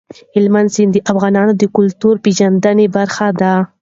هلمند 0.35 0.69
سیند 0.75 0.91
د 0.93 0.97
افغانانو 1.11 1.53
د 1.57 1.63
کلتوري 1.75 2.19
پیژندنې 2.25 2.85
برخه 2.95 3.27
ده. 3.41 3.53